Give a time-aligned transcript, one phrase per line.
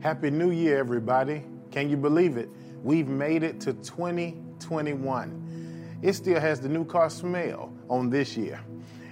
[0.00, 1.42] Happy New Year, everybody.
[1.72, 2.48] Can you believe it?
[2.84, 5.98] We've made it to 2021.
[6.02, 8.60] It still has the new car smell on this year.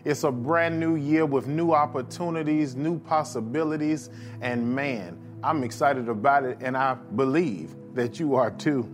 [0.04, 6.44] It's a brand new year with new opportunities, new possibilities, and man, I'm excited about
[6.44, 8.88] it, and I believe that you are too.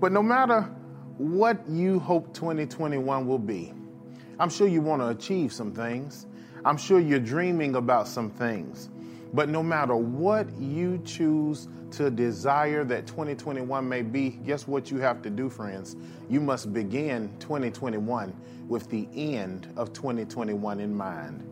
[0.00, 0.62] But no matter
[1.18, 3.74] what you hope 2021 will be,
[4.40, 6.26] I'm sure you want to achieve some things.
[6.64, 8.88] I'm sure you're dreaming about some things.
[9.34, 14.98] But no matter what you choose to desire that 2021 may be, guess what you
[14.98, 15.96] have to do, friends?
[16.28, 18.34] You must begin 2021
[18.68, 21.44] with the end of 2021 in mind.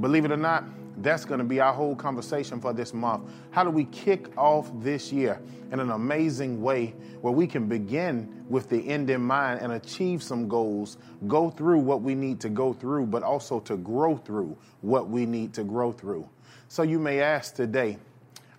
[0.00, 0.64] Believe it or not,
[1.02, 3.30] that's going to be our whole conversation for this month.
[3.50, 8.44] How do we kick off this year in an amazing way where we can begin
[8.48, 12.48] with the end in mind and achieve some goals, go through what we need to
[12.48, 16.28] go through, but also to grow through what we need to grow through?
[16.68, 17.98] So you may ask today,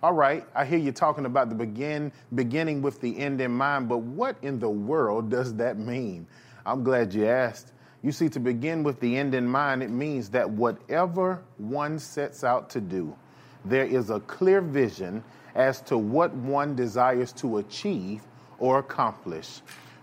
[0.02, 3.88] all right, I hear you talking about the begin beginning with the end in mind,
[3.88, 6.26] but what in the world does that mean?
[6.64, 7.72] I'm glad you asked.
[8.02, 12.44] You see, to begin with the end in mind, it means that whatever one sets
[12.44, 13.14] out to do,
[13.64, 15.22] there is a clear vision
[15.54, 18.22] as to what one desires to achieve
[18.58, 19.60] or accomplish.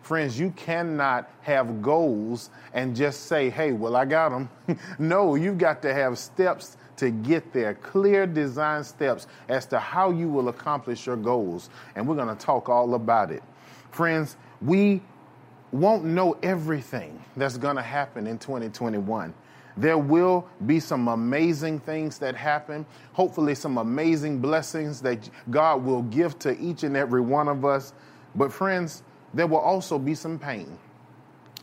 [0.08, 4.50] Friends, you cannot have goals and just say, hey, well, I got them.
[5.00, 10.12] no, you've got to have steps to get there, clear design steps as to how
[10.12, 11.70] you will accomplish your goals.
[11.98, 13.44] And we're going to talk all about it.
[13.92, 15.02] Friends, we
[15.74, 19.34] won't know everything that's going to happen in 2021.
[19.76, 22.86] There will be some amazing things that happen.
[23.12, 27.92] Hopefully, some amazing blessings that God will give to each and every one of us.
[28.36, 30.78] But, friends, there will also be some pain.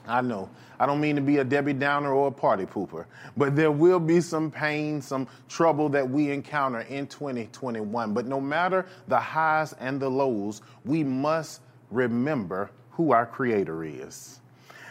[0.07, 0.51] I know.
[0.79, 4.01] I don't mean to be a Debbie Downer or a party pooper, but there will
[4.01, 8.13] be some pain, some trouble that we encounter in 2021.
[8.13, 11.61] But no matter the highs and the lows, we must
[11.91, 14.41] remember who our Creator is.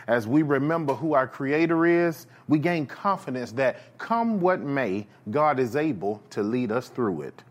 [0.08, 5.60] As we remember who our Creator is, we gain confidence that come what may, God
[5.60, 7.44] is able to lead us through it.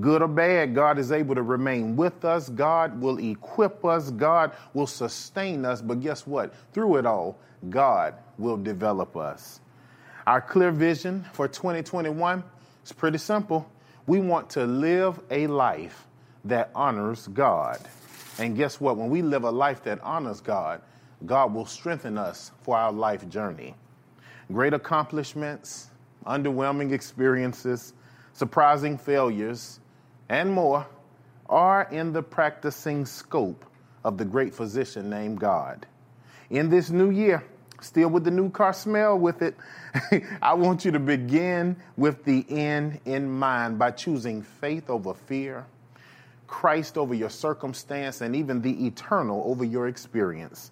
[0.00, 2.48] Good or bad, God is able to remain with us.
[2.48, 4.10] God will equip us.
[4.10, 5.80] God will sustain us.
[5.80, 6.52] But guess what?
[6.72, 7.38] Through it all,
[7.70, 9.60] God will develop us.
[10.26, 12.42] Our clear vision for 2021
[12.84, 13.70] is pretty simple.
[14.06, 16.06] We want to live a life
[16.44, 17.78] that honors God.
[18.38, 18.96] And guess what?
[18.96, 20.82] When we live a life that honors God,
[21.24, 23.74] God will strengthen us for our life journey.
[24.52, 25.90] Great accomplishments,
[26.26, 27.94] underwhelming experiences,
[28.32, 29.80] surprising failures,
[30.28, 30.86] and more
[31.48, 33.64] are in the practicing scope
[34.04, 35.86] of the great physician named God.
[36.50, 37.44] In this new year,
[37.80, 39.56] still with the new car smell with it,
[40.42, 45.66] I want you to begin with the end in mind by choosing faith over fear,
[46.46, 50.70] Christ over your circumstance, and even the eternal over your experience.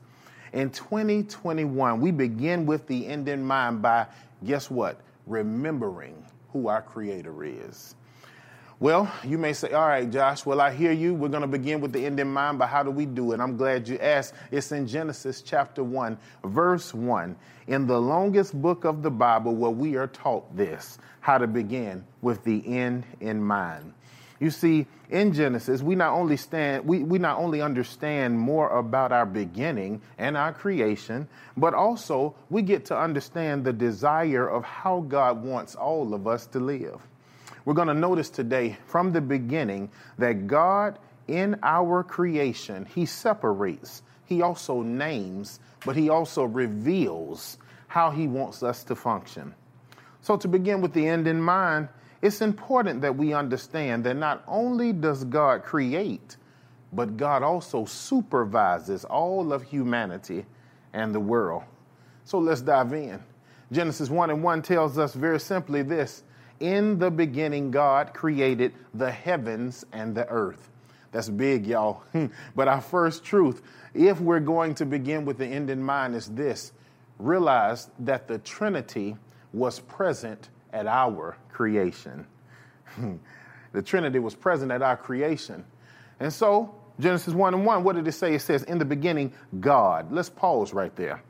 [0.53, 4.07] In 2021, we begin with the end in mind by,
[4.45, 5.01] guess what?
[5.27, 7.95] Remembering who our Creator is.
[8.83, 11.15] Well, you may say, all right, Josh, well, I hear you.
[11.15, 13.39] We're going to begin with the end in mind, but how do we do it?
[13.39, 14.35] I'm glad you asked.
[14.51, 17.37] It's in Genesis chapter 1, verse 1,
[17.69, 22.05] in the longest book of the Bible where we are taught this how to begin
[22.23, 23.93] with the end in mind.
[24.41, 29.13] You see, in Genesis, we not only stand, we, we not only understand more about
[29.13, 35.03] our beginning and our creation, but also we get to understand the desire of how
[35.03, 37.01] God wants all of us to live.
[37.65, 40.99] We're going to notice today from the beginning that God
[41.29, 48.63] in our creation, He separates, He also names, but He also reveals how He wants
[48.63, 49.55] us to function.
[50.21, 51.89] So, to begin with the end in mind,
[52.21, 56.37] it's important that we understand that not only does God create,
[56.93, 60.47] but God also supervises all of humanity
[60.93, 61.65] and the world.
[62.25, 63.21] So let's dive in.
[63.73, 66.23] Genesis 1 and 1 tells us very simply this
[66.63, 70.71] in the beginning, God created the heavens and the earth.
[71.11, 72.03] That's big, y'all.
[72.57, 73.61] but our first truth,
[73.93, 76.73] if we're going to begin with the end in mind, is this
[77.19, 79.17] realize that the Trinity
[79.53, 82.27] was present at our creation.
[83.73, 85.65] The Trinity was present at our creation.
[86.21, 88.35] And so, Genesis 1 and 1, what did it say?
[88.35, 90.13] It says, In the beginning, God.
[90.13, 91.23] Let's pause right there.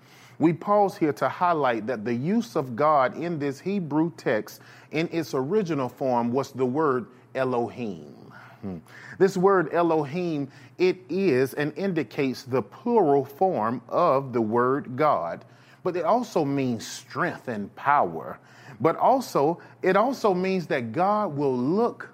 [0.42, 4.60] We pause here to highlight that the use of God in this Hebrew text
[4.90, 7.06] in its original form was the word
[7.36, 8.34] Elohim.
[8.60, 8.78] Hmm.
[9.20, 15.44] This word Elohim, it is and indicates the plural form of the word God,
[15.84, 18.40] but it also means strength and power.
[18.80, 22.08] But also, it also means that God will look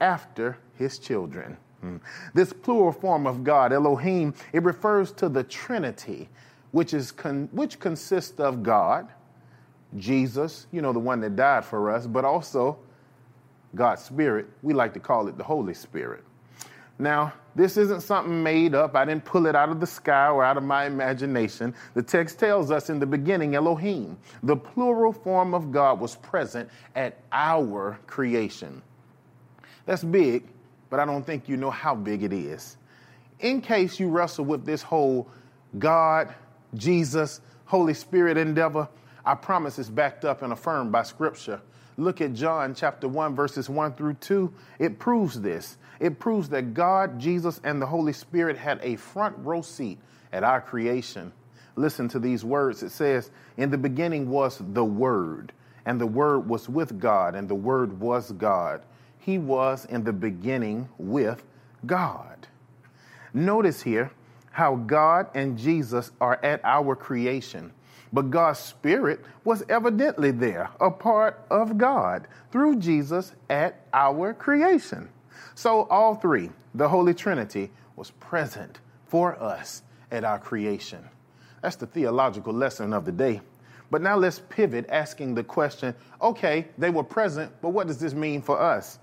[0.00, 1.56] after his children.
[1.80, 1.98] Hmm.
[2.34, 6.28] This plural form of God, Elohim, it refers to the Trinity,
[6.72, 9.08] which, is con- which consists of God,
[9.96, 12.78] Jesus, you know, the one that died for us, but also
[13.74, 14.46] God's Spirit.
[14.62, 16.24] We like to call it the Holy Spirit.
[16.98, 18.96] Now, this isn't something made up.
[18.96, 21.74] I didn't pull it out of the sky or out of my imagination.
[21.94, 26.68] The text tells us in the beginning, Elohim, the plural form of God, was present
[26.94, 28.82] at our creation.
[29.86, 30.48] That's big,
[30.90, 32.76] but I don't think you know how big it is.
[33.40, 35.28] In case you wrestle with this whole
[35.78, 36.34] God,
[36.74, 38.88] Jesus, Holy Spirit endeavor,
[39.24, 41.60] I promise it's backed up and affirmed by Scripture.
[41.96, 44.52] Look at John chapter 1, verses 1 through 2.
[44.78, 45.76] It proves this.
[46.00, 49.98] It proves that God, Jesus, and the Holy Spirit had a front row seat
[50.32, 51.32] at our creation.
[51.74, 52.82] Listen to these words.
[52.82, 55.52] It says, In the beginning was the Word,
[55.86, 58.82] and the Word was with God, and the Word was God.
[59.18, 61.42] He was in the beginning with
[61.84, 62.46] God.
[63.34, 64.10] Notice here
[64.58, 67.72] how God and Jesus are at our creation.
[68.12, 75.10] But God's Spirit was evidently there, a part of God, through Jesus at our creation.
[75.54, 81.08] So, all three, the Holy Trinity, was present for us at our creation.
[81.62, 83.40] That's the theological lesson of the day.
[83.92, 88.12] But now let's pivot asking the question okay, they were present, but what does this
[88.12, 88.98] mean for us?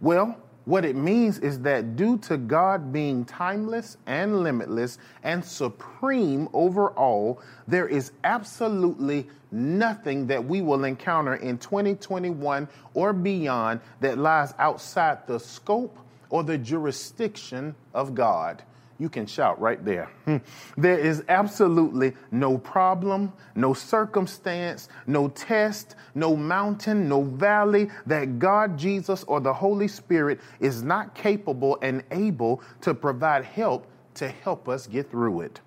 [0.00, 6.48] Well, what it means is that due to God being timeless and limitless and supreme
[6.52, 14.18] over all, there is absolutely nothing that we will encounter in 2021 or beyond that
[14.18, 15.98] lies outside the scope
[16.30, 18.62] or the jurisdiction of God
[18.98, 20.10] you can shout right there.
[20.24, 20.38] Hmm.
[20.76, 28.78] There is absolutely no problem, no circumstance, no test, no mountain, no valley that God,
[28.78, 34.68] Jesus, or the Holy Spirit is not capable and able to provide help to help
[34.68, 35.60] us get through it.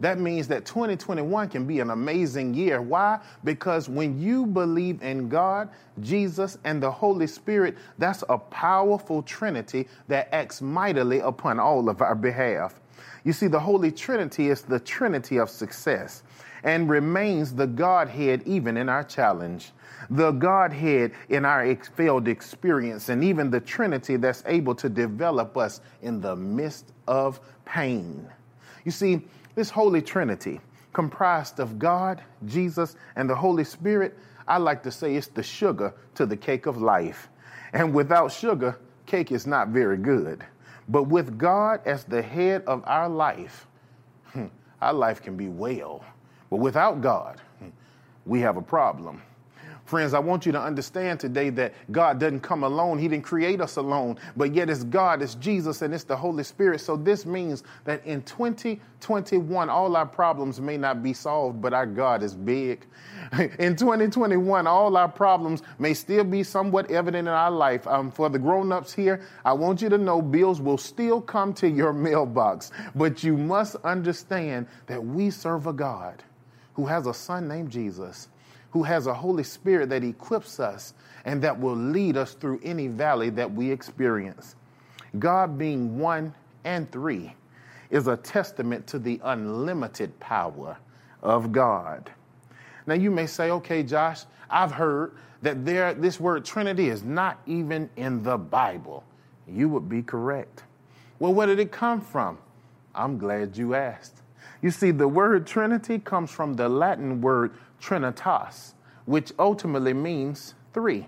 [0.00, 2.80] That means that 2021 can be an amazing year.
[2.80, 3.18] Why?
[3.44, 9.88] Because when you believe in God, Jesus, and the Holy Spirit, that's a powerful trinity
[10.06, 12.80] that acts mightily upon all of our behalf.
[13.24, 16.22] You see, the Holy Trinity is the trinity of success
[16.62, 19.72] and remains the Godhead even in our challenge
[20.10, 25.80] the Godhead in our failed experience, and even the Trinity that's able to develop us
[26.02, 28.26] in the midst of pain.
[28.84, 29.22] You see,
[29.58, 30.60] this Holy Trinity,
[30.92, 34.16] comprised of God, Jesus, and the Holy Spirit,
[34.46, 37.28] I like to say it's the sugar to the cake of life.
[37.72, 40.44] And without sugar, cake is not very good.
[40.88, 43.66] But with God as the head of our life,
[44.26, 44.46] hmm,
[44.80, 46.04] our life can be well.
[46.50, 47.70] But without God, hmm,
[48.26, 49.20] we have a problem.
[49.88, 52.98] Friends, I want you to understand today that God doesn't come alone.
[52.98, 56.44] He didn't create us alone, but yet it's God, it's Jesus, and it's the Holy
[56.44, 56.82] Spirit.
[56.82, 61.86] So this means that in 2021, all our problems may not be solved, but our
[61.86, 62.84] God is big.
[63.58, 67.86] In 2021, all our problems may still be somewhat evident in our life.
[67.86, 71.54] Um, for the grown ups here, I want you to know bills will still come
[71.54, 76.22] to your mailbox, but you must understand that we serve a God
[76.74, 78.28] who has a son named Jesus
[78.70, 80.94] who has a Holy Spirit that equips us
[81.24, 84.56] and that will lead us through any valley that we experience.
[85.18, 86.34] God being one
[86.64, 87.34] and three
[87.90, 90.76] is a testament to the unlimited power
[91.22, 92.10] of God.
[92.86, 97.40] Now you may say, okay, Josh, I've heard that there this word Trinity is not
[97.46, 99.04] even in the Bible.
[99.46, 100.64] You would be correct.
[101.18, 102.38] Well, where did it come from?
[102.94, 104.22] I'm glad you asked.
[104.60, 108.74] You see, the word Trinity comes from the Latin word trinitas,
[109.06, 111.06] which ultimately means three.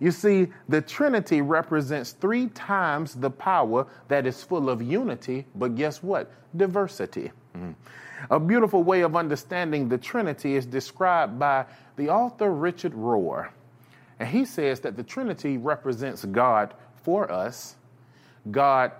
[0.00, 5.76] You see, the Trinity represents three times the power that is full of unity, but
[5.76, 6.32] guess what?
[6.56, 7.30] Diversity.
[7.56, 7.72] Mm-hmm.
[8.30, 13.50] A beautiful way of understanding the Trinity is described by the author Richard Rohr.
[14.18, 17.76] And he says that the Trinity represents God for us,
[18.50, 18.92] God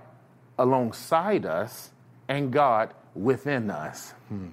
[0.59, 1.91] alongside us,
[2.29, 4.13] and God within us.
[4.29, 4.49] Hmm.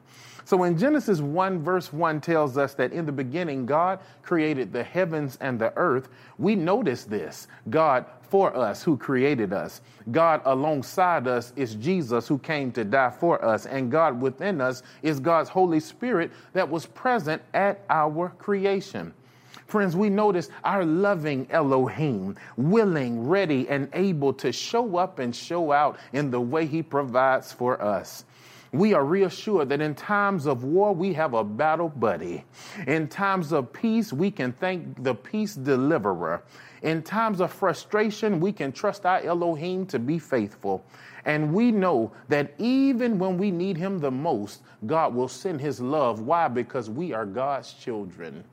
[0.50, 4.82] So in Genesis 1, verse 1 tells us that in the beginning, God created the
[4.82, 6.10] heavens and the earth.
[6.40, 9.82] We notice this God for us who created us.
[10.10, 13.68] God alongside us is Jesus who came to die for us.
[13.68, 19.14] And God within us is God's Holy Spirit that was present at our creation.
[19.68, 25.72] Friends, we notice our loving Elohim, willing, ready, and able to show up and show
[25.72, 28.26] out in the way he provides for us
[28.72, 32.44] we are reassured that in times of war, we have a battle buddy.
[32.86, 36.44] In times of peace, we can thank the peace deliverer.
[36.84, 40.86] In times of frustration, we can trust our Elohim to be faithful.
[41.26, 45.82] And we know that even when we need him the most, God will send his
[45.82, 46.22] love.
[46.22, 46.48] Why?
[46.48, 48.44] Because we are God's children.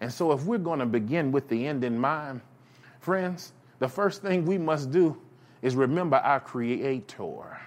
[0.00, 2.42] And so, if we're going to begin with the end in mind,
[3.00, 5.16] friends, the first thing we must do
[5.62, 7.58] is remember our Creator.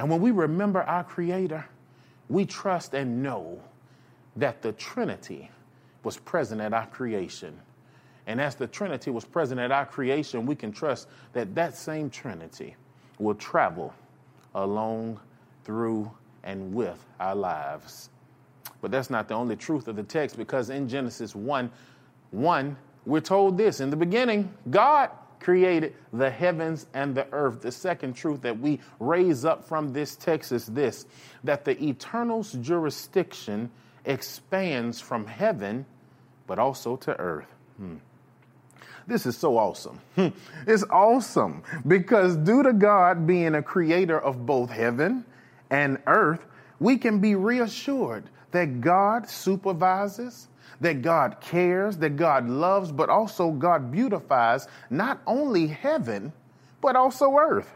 [0.00, 1.62] And when we remember our Creator,
[2.30, 3.60] we trust and know
[4.36, 5.50] that the Trinity
[6.04, 7.60] was present at our creation.
[8.26, 12.08] And as the Trinity was present at our creation, we can trust that that same
[12.08, 12.76] Trinity
[13.18, 13.92] will travel
[14.54, 15.20] along,
[15.64, 16.10] through,
[16.44, 18.08] and with our lives.
[18.80, 21.70] But that's not the only truth of the text because in Genesis 1
[22.30, 27.62] 1, we're told this in the beginning, God created the heavens and the earth.
[27.62, 31.06] The second truth that we raise up from this text is this
[31.42, 33.70] that the eternal's jurisdiction
[34.04, 35.86] expands from heaven,
[36.46, 37.48] but also to earth.
[37.76, 37.96] Hmm.
[39.06, 40.00] This is so awesome.
[40.66, 45.24] It's awesome because, due to God being a creator of both heaven
[45.70, 46.46] and earth,
[46.78, 50.48] we can be reassured that God supervises,
[50.80, 56.32] that God cares, that God loves, but also God beautifies not only heaven,
[56.80, 57.70] but also earth.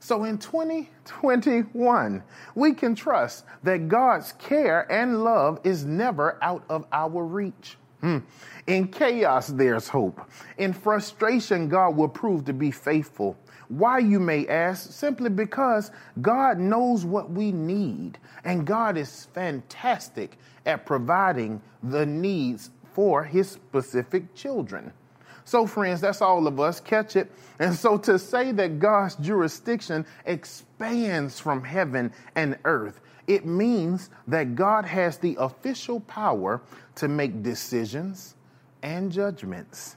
[0.00, 2.22] So in 2021,
[2.54, 7.76] we can trust that God's care and love is never out of our reach.
[8.00, 8.18] Hmm.
[8.66, 10.20] In chaos, there's hope.
[10.56, 13.36] In frustration, God will prove to be faithful.
[13.68, 14.92] Why, you may ask?
[14.92, 15.90] Simply because
[16.22, 23.50] God knows what we need, and God is fantastic at providing the needs for his
[23.50, 24.92] specific children.
[25.44, 26.78] So, friends, that's all of us.
[26.78, 27.30] Catch it.
[27.58, 34.54] And so, to say that God's jurisdiction expands from heaven and earth, it means that
[34.54, 36.60] God has the official power
[36.98, 38.34] to make decisions
[38.82, 39.96] and judgments.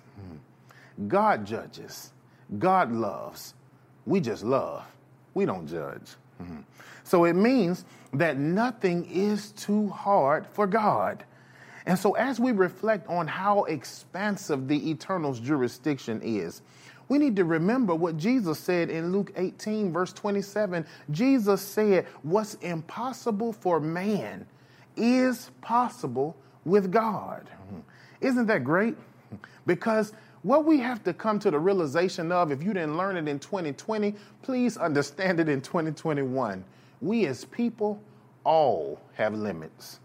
[1.08, 2.12] God judges,
[2.60, 3.54] God loves.
[4.06, 4.84] We just love,
[5.34, 6.12] we don't judge.
[7.04, 11.24] So, it means that nothing is too hard for God.
[11.86, 16.62] And so, as we reflect on how expansive the eternal's jurisdiction is,
[17.10, 20.86] we need to remember what Jesus said in Luke 18, verse 27.
[21.10, 24.46] Jesus said, What's impossible for man
[24.96, 27.50] is possible with God.
[28.22, 28.96] Isn't that great?
[29.66, 30.14] Because
[30.44, 33.40] what we have to come to the realization of, if you didn't learn it in
[33.40, 36.64] 2020, please understand it in 2021
[37.02, 38.02] we as people
[38.44, 40.00] all have limits.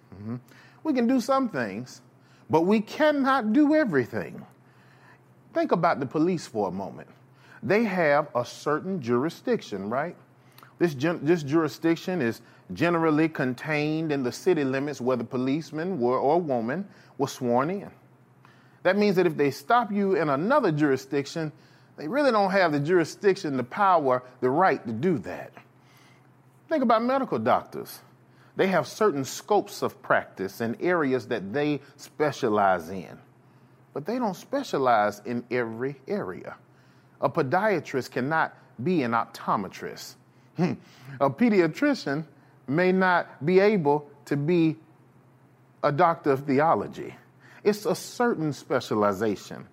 [0.83, 2.01] We can do some things,
[2.49, 4.45] but we cannot do everything.
[5.53, 7.09] Think about the police for a moment.
[7.63, 10.17] They have a certain jurisdiction, right?
[10.79, 12.41] This, this jurisdiction is
[12.73, 16.87] generally contained in the city limits where the policeman were, or woman
[17.19, 17.91] was sworn in.
[18.83, 21.53] That means that if they stop you in another jurisdiction,
[21.97, 25.53] they really don't have the jurisdiction, the power, the right to do that.
[26.69, 28.01] Think about medical doctors.
[28.57, 33.19] They have certain scopes of practice and areas that they specialize in,
[33.93, 36.57] but they don't specialize in every area.
[37.21, 40.15] A podiatrist cannot be an optometrist.
[40.59, 42.25] A pediatrician
[42.69, 44.77] may not be able to be
[45.83, 47.15] a doctor of theology.
[47.63, 49.67] It's a certain specialization.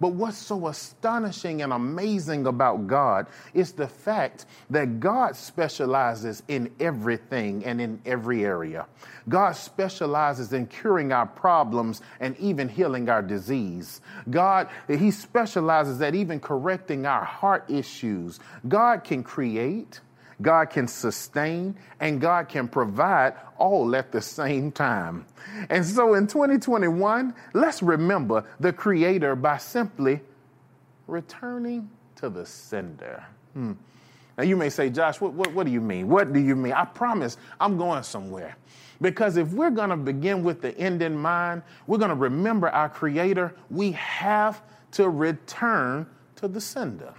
[0.00, 6.70] But what's so astonishing and amazing about God is the fact that God specializes in
[6.78, 8.86] everything and in every area.
[9.28, 14.00] God specializes in curing our problems and even healing our disease.
[14.28, 18.38] God, He specializes at even correcting our heart issues.
[18.68, 20.00] God can create.
[20.42, 25.24] God can sustain and God can provide all at the same time.
[25.70, 30.20] And so in 2021, let's remember the Creator by simply
[31.06, 33.24] returning to the sender.
[33.54, 33.72] Hmm.
[34.36, 36.08] Now you may say, Josh, what, what, what do you mean?
[36.08, 36.74] What do you mean?
[36.74, 38.56] I promise I'm going somewhere.
[39.00, 42.68] Because if we're going to begin with the end in mind, we're going to remember
[42.68, 44.62] our Creator, we have
[44.92, 47.14] to return to the sender.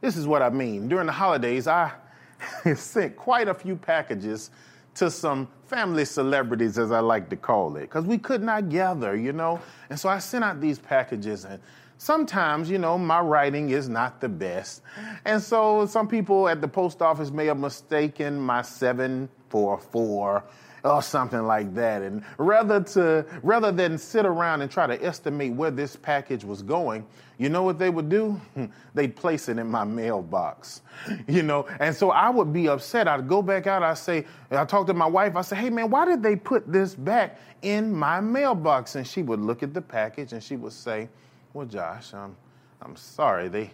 [0.00, 0.88] This is what I mean.
[0.88, 1.92] During the holidays, I
[2.74, 4.50] sent quite a few packages
[4.94, 9.16] to some family celebrities, as I like to call it, because we could not gather,
[9.16, 9.60] you know.
[9.88, 11.60] And so I sent out these packages, and
[11.98, 14.82] sometimes, you know, my writing is not the best.
[15.24, 20.44] And so some people at the post office may have mistaken my 744
[20.84, 22.02] or something like that.
[22.02, 26.62] And rather to rather than sit around and try to estimate where this package was
[26.62, 27.06] going,
[27.38, 28.40] you know what they would do?
[28.94, 30.82] They'd place it in my mailbox.
[31.26, 33.08] You know, and so I would be upset.
[33.08, 35.88] I'd go back out, I say, I talk to my wife, I say, hey man,
[35.90, 38.96] why did they put this back in my mailbox?
[38.96, 41.08] And she would look at the package and she would say,
[41.54, 42.36] Well, Josh, I'm
[42.82, 43.70] I'm sorry, they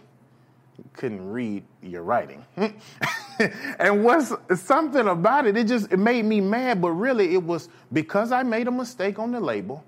[0.93, 2.45] couldn't read your writing.
[3.79, 7.69] and what's something about it, it just it made me mad, but really it was
[7.93, 9.83] because I made a mistake on the label.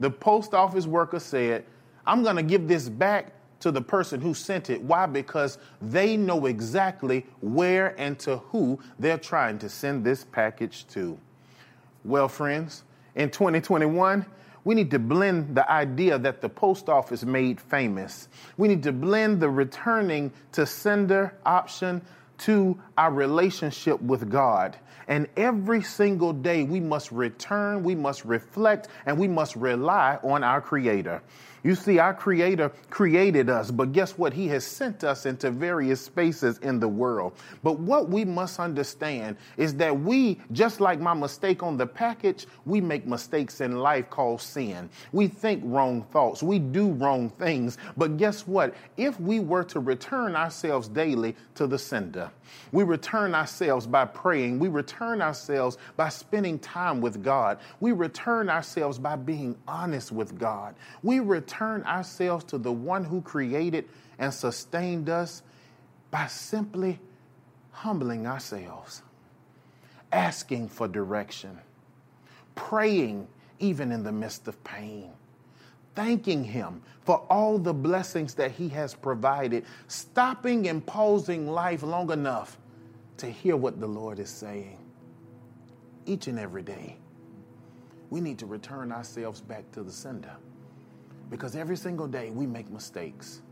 [0.00, 1.64] The post office worker said,
[2.06, 4.80] I'm going to give this back to the person who sent it.
[4.80, 5.06] Why?
[5.06, 11.18] Because they know exactly where and to who they're trying to send this package to.
[12.04, 12.84] Well, friends,
[13.16, 14.24] in 2021,
[14.64, 18.28] we need to blend the idea that the post office made famous.
[18.56, 22.02] We need to blend the returning to sender option
[22.38, 24.76] to our relationship with God.
[25.06, 30.44] And every single day, we must return, we must reflect, and we must rely on
[30.44, 31.22] our Creator.
[31.64, 34.32] You see, our Creator created us, but guess what?
[34.32, 37.32] He has sent us into various spaces in the world.
[37.64, 42.46] But what we must understand is that we, just like my mistake on the package,
[42.64, 44.88] we make mistakes in life called sin.
[45.12, 47.76] We think wrong thoughts, we do wrong things.
[47.96, 48.74] But guess what?
[48.96, 52.30] If we were to return ourselves daily to the sender,
[52.72, 58.48] we return ourselves by praying, we return ourselves by spending time with God, we return
[58.48, 63.86] ourselves by being honest with God, we return return ourselves to the one who created
[64.18, 65.42] and sustained us
[66.10, 67.00] by simply
[67.70, 69.02] humbling ourselves,
[70.12, 71.58] asking for direction,
[72.54, 73.26] praying
[73.60, 75.10] even in the midst of pain,
[75.94, 82.10] thanking Him for all the blessings that He has provided, stopping and pausing life long
[82.10, 82.58] enough
[83.16, 84.78] to hear what the Lord is saying.
[86.04, 86.98] Each and every day,
[88.10, 90.36] we need to return ourselves back to the sender.
[91.30, 93.42] Because every single day we make mistakes.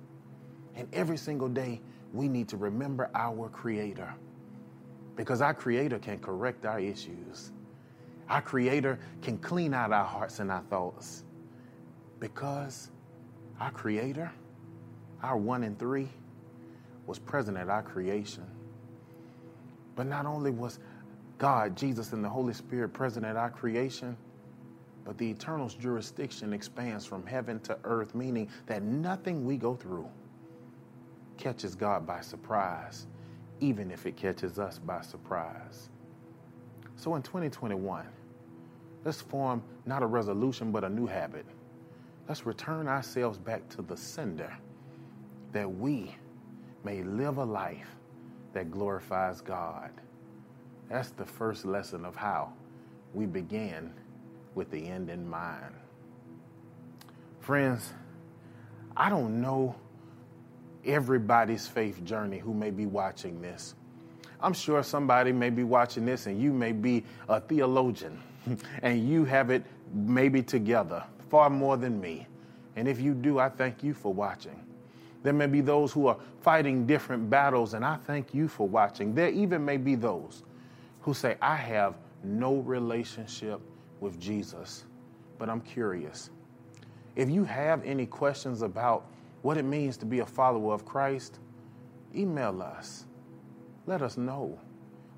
[0.75, 1.81] And every single day
[2.13, 4.15] we need to remember our Creator.
[5.17, 7.53] Because our Creator can correct our issues.
[8.29, 11.25] Our Creator can clean out our hearts and our thoughts.
[12.19, 12.91] Because
[13.61, 14.31] our Creator,
[15.23, 16.09] our one and three,
[17.07, 18.45] was present at our creation.
[19.95, 20.79] But not only was
[21.39, 24.17] God, Jesus, and the Holy Spirit present at our creation,
[25.07, 30.09] but the eternal's jurisdiction expands from heaven to earth, meaning that nothing we go through
[31.37, 33.07] catches God by surprise,
[33.61, 35.91] even if it catches us by surprise.
[36.97, 38.05] So in 2021,
[39.05, 41.47] let's form not a resolution, but a new habit.
[42.29, 44.53] Let's return ourselves back to the sender
[45.53, 46.17] that we
[46.83, 47.95] may live a life
[48.55, 49.91] that glorifies God.
[50.89, 52.53] That's the first lesson of how
[53.15, 53.93] we began
[54.57, 55.73] with the end in mind.
[57.41, 57.93] Friends,
[58.97, 59.77] I don't know
[60.85, 63.75] everybody's faith journey who may be watching this.
[64.41, 68.21] I'm sure somebody may be watching this and you may be a theologian
[68.83, 72.27] and you have it maybe together far more than me.
[72.77, 74.61] And if you do, I thank you for watching.
[75.23, 79.15] There may be those who are fighting different battles, and I thank you for watching.
[79.15, 80.45] There even may be those
[81.01, 83.61] who say, I have no relationship
[84.01, 84.85] with Jesus.
[85.39, 86.31] But I'm curious.
[87.15, 89.07] If you have any questions about
[89.43, 91.39] what it means to be a follower of Christ,
[92.15, 93.07] email us.
[93.87, 94.59] Let us know.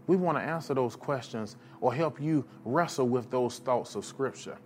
[0.07, 4.59] We want to answer those questions or help you wrestle with those thoughts of Scripture.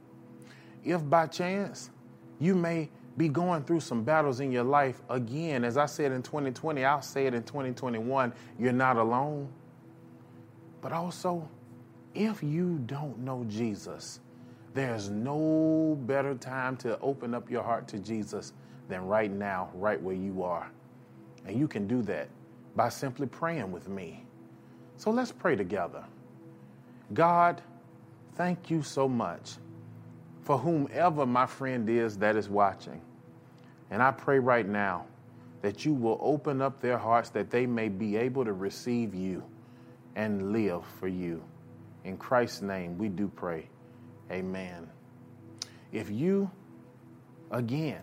[0.85, 1.90] If by chance
[2.38, 6.22] you may be going through some battles in your life, again, as I said in
[6.22, 9.48] 2020, I'll say it in 2021, you're not alone.
[10.81, 11.48] But also,
[12.14, 14.20] if you don't know Jesus,
[14.75, 18.53] there's no better time to open up your heart to Jesus
[18.88, 20.70] than right now, right where you are.
[21.46, 22.29] And you can do that
[22.77, 24.25] by simply praying with me.
[24.96, 26.05] So let's pray together.
[27.12, 27.61] God,
[28.35, 29.53] thank you so much
[30.42, 33.01] for whomever my friend is that is watching.
[33.90, 35.07] And I pray right now
[35.61, 39.42] that you will open up their hearts that they may be able to receive you
[40.16, 41.42] and live for you.
[42.05, 43.69] In Christ's name, we do pray.
[44.31, 44.88] Amen.
[45.93, 46.51] If you,
[47.51, 48.03] again,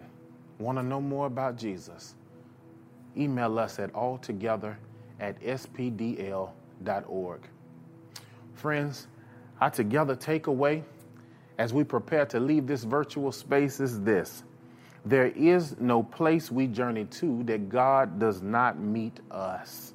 [0.57, 2.15] want to know more about Jesus,
[3.17, 4.77] email us at altogether
[5.19, 6.51] at spdl.org.
[8.53, 9.07] Friends,
[9.59, 10.83] our together takeaway
[11.57, 14.43] as we prepare to leave this virtual space is this
[15.05, 19.93] there is no place we journey to that God does not meet us.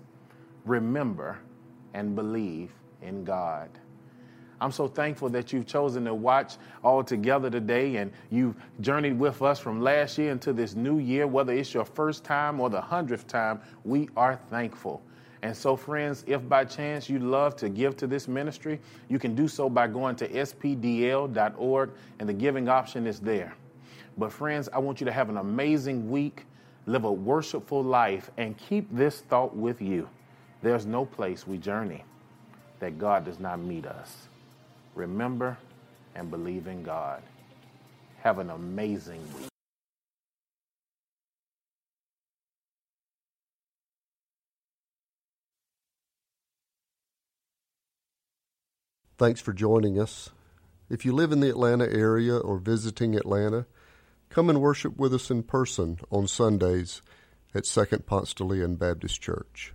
[0.64, 1.38] Remember
[1.92, 2.70] and believe
[3.02, 3.68] in God.
[4.60, 9.42] I'm so thankful that you've chosen to watch all together today and you've journeyed with
[9.42, 12.80] us from last year into this new year, whether it's your first time or the
[12.80, 13.60] hundredth time.
[13.84, 15.02] We are thankful.
[15.44, 19.34] And so, friends, if by chance you'd love to give to this ministry, you can
[19.34, 23.54] do so by going to spdl.org, and the giving option is there.
[24.16, 26.46] But, friends, I want you to have an amazing week,
[26.86, 30.08] live a worshipful life, and keep this thought with you.
[30.62, 32.04] There's no place we journey
[32.78, 34.28] that God does not meet us.
[34.94, 35.58] Remember
[36.14, 37.22] and believe in God.
[38.22, 39.48] Have an amazing week.
[49.16, 50.30] Thanks for joining us.
[50.90, 53.66] If you live in the Atlanta area or visiting Atlanta,
[54.28, 57.02] come and worship with us in person on Sundays
[57.54, 59.73] at Second Ponce de Leon Baptist Church.